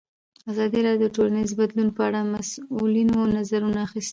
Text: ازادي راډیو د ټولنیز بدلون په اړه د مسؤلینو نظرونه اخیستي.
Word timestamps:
ازادي 0.51 0.79
راډیو 0.85 1.03
د 1.03 1.13
ټولنیز 1.15 1.49
بدلون 1.59 1.89
په 1.97 2.01
اړه 2.07 2.19
د 2.23 2.27
مسؤلینو 2.33 3.19
نظرونه 3.37 3.79
اخیستي. 3.87 4.09